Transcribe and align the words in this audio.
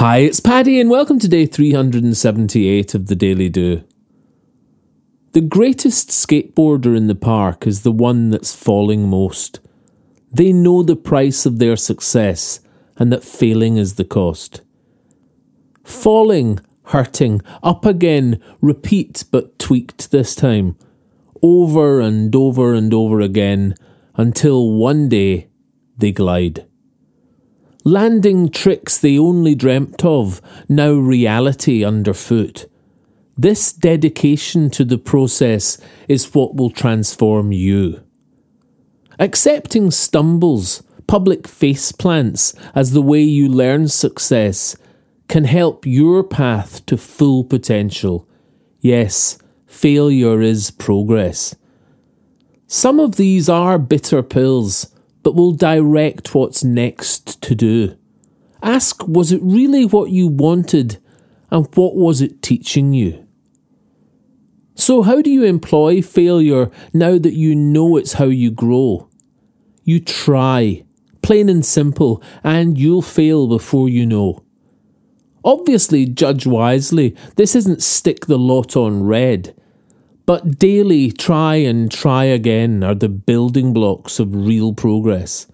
Hi, 0.00 0.20
it's 0.20 0.40
Paddy, 0.40 0.80
and 0.80 0.88
welcome 0.88 1.18
to 1.18 1.28
day 1.28 1.44
378 1.44 2.94
of 2.94 3.08
the 3.08 3.14
Daily 3.14 3.50
Do. 3.50 3.84
The 5.32 5.42
greatest 5.42 6.08
skateboarder 6.08 6.96
in 6.96 7.06
the 7.06 7.14
park 7.14 7.66
is 7.66 7.82
the 7.82 7.92
one 7.92 8.30
that's 8.30 8.54
falling 8.54 9.10
most. 9.10 9.60
They 10.32 10.54
know 10.54 10.82
the 10.82 10.96
price 10.96 11.44
of 11.44 11.58
their 11.58 11.76
success 11.76 12.60
and 12.96 13.12
that 13.12 13.24
failing 13.24 13.76
is 13.76 13.96
the 13.96 14.06
cost. 14.06 14.62
Falling, 15.84 16.60
hurting, 16.84 17.42
up 17.62 17.84
again, 17.84 18.42
repeat 18.62 19.24
but 19.30 19.58
tweaked 19.58 20.10
this 20.10 20.34
time, 20.34 20.78
over 21.42 22.00
and 22.00 22.34
over 22.34 22.72
and 22.72 22.94
over 22.94 23.20
again 23.20 23.74
until 24.16 24.72
one 24.72 25.10
day 25.10 25.48
they 25.98 26.10
glide. 26.10 26.66
Landing 27.84 28.50
tricks 28.50 28.98
they 28.98 29.18
only 29.18 29.54
dreamt 29.54 30.04
of, 30.04 30.42
now 30.68 30.92
reality 30.92 31.82
underfoot. 31.82 32.66
This 33.38 33.72
dedication 33.72 34.68
to 34.70 34.84
the 34.84 34.98
process 34.98 35.78
is 36.06 36.34
what 36.34 36.56
will 36.56 36.70
transform 36.70 37.52
you. 37.52 38.02
Accepting 39.18 39.90
stumbles, 39.90 40.82
public 41.06 41.48
face 41.48 41.90
plants 41.90 42.54
as 42.74 42.92
the 42.92 43.00
way 43.00 43.22
you 43.22 43.48
learn 43.48 43.88
success 43.88 44.76
can 45.28 45.44
help 45.44 45.86
your 45.86 46.22
path 46.22 46.84
to 46.84 46.98
full 46.98 47.44
potential. 47.44 48.28
Yes, 48.80 49.38
failure 49.66 50.42
is 50.42 50.70
progress. 50.70 51.54
Some 52.66 53.00
of 53.00 53.16
these 53.16 53.48
are 53.48 53.78
bitter 53.78 54.22
pills 54.22 54.94
but 55.22 55.34
will 55.34 55.52
direct 55.52 56.34
what's 56.34 56.64
next 56.64 57.40
to 57.42 57.54
do. 57.54 57.96
Ask, 58.62 59.06
was 59.06 59.32
it 59.32 59.40
really 59.42 59.84
what 59.84 60.10
you 60.10 60.28
wanted, 60.28 60.98
and 61.50 61.66
what 61.74 61.96
was 61.96 62.20
it 62.20 62.42
teaching 62.42 62.92
you? 62.92 63.26
So, 64.74 65.02
how 65.02 65.20
do 65.20 65.30
you 65.30 65.44
employ 65.44 66.00
failure 66.00 66.70
now 66.92 67.18
that 67.18 67.34
you 67.34 67.54
know 67.54 67.96
it's 67.96 68.14
how 68.14 68.26
you 68.26 68.50
grow? 68.50 69.08
You 69.84 70.00
try, 70.00 70.84
plain 71.22 71.48
and 71.48 71.64
simple, 71.64 72.22
and 72.42 72.78
you'll 72.78 73.02
fail 73.02 73.46
before 73.46 73.88
you 73.88 74.06
know. 74.06 74.42
Obviously, 75.44 76.06
judge 76.06 76.46
wisely. 76.46 77.16
This 77.36 77.54
isn't 77.54 77.82
stick 77.82 78.26
the 78.26 78.38
lot 78.38 78.76
on 78.76 79.02
red. 79.02 79.54
But 80.30 80.60
daily 80.60 81.10
try 81.10 81.56
and 81.56 81.90
try 81.90 82.22
again 82.22 82.84
are 82.84 82.94
the 82.94 83.08
building 83.08 83.72
blocks 83.72 84.20
of 84.20 84.32
real 84.32 84.72
progress. 84.72 85.48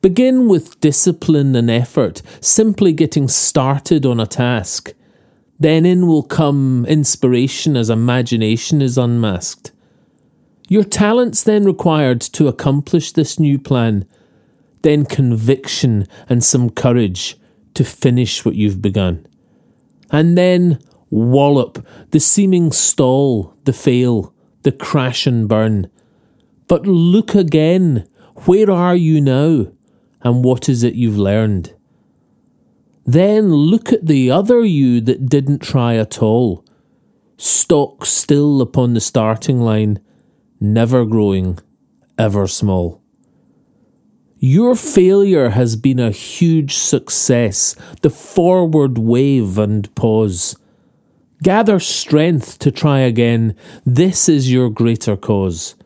Begin 0.00 0.48
with 0.48 0.80
discipline 0.80 1.54
and 1.54 1.70
effort, 1.70 2.22
simply 2.40 2.94
getting 2.94 3.28
started 3.28 4.06
on 4.06 4.20
a 4.20 4.26
task. 4.26 4.94
Then 5.60 5.84
in 5.84 6.06
will 6.06 6.22
come 6.22 6.86
inspiration 6.86 7.76
as 7.76 7.90
imagination 7.90 8.80
is 8.80 8.96
unmasked. 8.96 9.70
Your 10.70 10.82
talents 10.82 11.42
then 11.42 11.66
required 11.66 12.22
to 12.22 12.48
accomplish 12.48 13.12
this 13.12 13.38
new 13.38 13.58
plan, 13.58 14.06
then 14.80 15.04
conviction 15.04 16.06
and 16.26 16.42
some 16.42 16.70
courage 16.70 17.36
to 17.74 17.84
finish 17.84 18.46
what 18.46 18.54
you've 18.54 18.80
begun. 18.80 19.26
And 20.10 20.38
then 20.38 20.78
wallop, 21.10 21.86
the 22.10 22.20
seeming 22.20 22.72
stall, 22.72 23.54
the 23.64 23.72
fail, 23.72 24.34
the 24.62 24.72
crash 24.72 25.26
and 25.26 25.48
burn. 25.48 25.90
But 26.66 26.86
look 26.86 27.34
again. 27.34 28.08
Where 28.44 28.70
are 28.70 28.96
you 28.96 29.20
now? 29.20 29.72
And 30.22 30.44
what 30.44 30.68
is 30.68 30.82
it 30.82 30.94
you've 30.94 31.18
learned? 31.18 31.74
Then 33.04 33.50
look 33.50 33.92
at 33.92 34.06
the 34.06 34.30
other 34.30 34.62
you 34.64 35.00
that 35.00 35.28
didn't 35.28 35.62
try 35.62 35.96
at 35.96 36.22
all. 36.22 36.64
Stock 37.38 38.04
still 38.04 38.60
upon 38.60 38.94
the 38.94 39.00
starting 39.00 39.60
line, 39.60 40.00
never 40.60 41.06
growing, 41.06 41.58
ever 42.18 42.46
small. 42.46 43.00
Your 44.40 44.76
failure 44.76 45.50
has 45.50 45.74
been 45.74 45.98
a 45.98 46.10
huge 46.10 46.74
success, 46.74 47.74
the 48.02 48.10
forward 48.10 48.98
wave 48.98 49.56
and 49.56 49.92
pause. 49.94 50.56
Gather 51.42 51.78
strength 51.78 52.58
to 52.58 52.72
try 52.72 53.00
again. 53.00 53.54
This 53.86 54.28
is 54.28 54.52
your 54.52 54.70
greater 54.70 55.16
cause. 55.16 55.76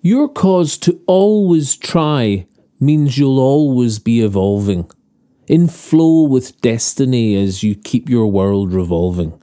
Your 0.00 0.28
cause 0.28 0.78
to 0.78 1.00
always 1.06 1.76
try 1.76 2.46
means 2.78 3.18
you'll 3.18 3.40
always 3.40 3.98
be 3.98 4.20
evolving, 4.20 4.88
in 5.48 5.66
flow 5.66 6.22
with 6.22 6.60
destiny 6.60 7.34
as 7.34 7.64
you 7.64 7.74
keep 7.74 8.08
your 8.08 8.28
world 8.28 8.72
revolving. 8.72 9.40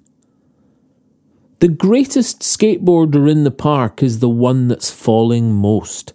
The 1.60 1.68
greatest 1.68 2.42
skateboarder 2.42 3.30
in 3.30 3.44
the 3.44 3.52
park 3.52 4.02
is 4.02 4.20
the 4.20 4.30
one 4.30 4.70
that's 4.70 4.92
falling 4.92 5.52
most. 5.52 6.14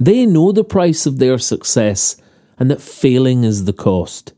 They 0.00 0.24
know 0.24 0.50
the 0.50 0.64
price 0.64 1.04
of 1.04 1.18
their 1.18 1.38
success 1.38 2.16
and 2.58 2.70
that 2.70 2.80
failing 2.80 3.44
is 3.44 3.64
the 3.64 3.72
cost. 3.72 4.32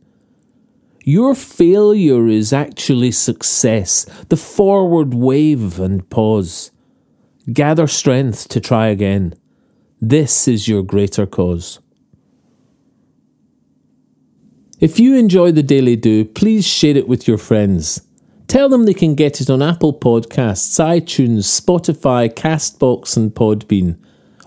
Your 1.06 1.34
failure 1.34 2.26
is 2.28 2.54
actually 2.54 3.10
success, 3.10 4.06
the 4.30 4.38
forward 4.38 5.12
wave 5.12 5.78
and 5.78 6.08
pause. 6.08 6.70
Gather 7.52 7.86
strength 7.86 8.48
to 8.48 8.58
try 8.58 8.88
again. 8.88 9.34
This 10.00 10.48
is 10.48 10.66
your 10.66 10.82
greater 10.82 11.26
cause. 11.26 11.78
If 14.80 14.98
you 14.98 15.14
enjoy 15.16 15.52
the 15.52 15.62
Daily 15.62 15.96
Do, 15.96 16.24
please 16.24 16.66
share 16.66 16.96
it 16.96 17.06
with 17.06 17.28
your 17.28 17.38
friends. 17.38 18.00
Tell 18.46 18.70
them 18.70 18.84
they 18.84 18.94
can 18.94 19.14
get 19.14 19.42
it 19.42 19.50
on 19.50 19.60
Apple 19.60 19.92
Podcasts, 19.92 20.80
iTunes, 20.82 21.44
Spotify, 21.60 22.32
Castbox, 22.32 23.14
and 23.18 23.34
Podbean. 23.34 23.98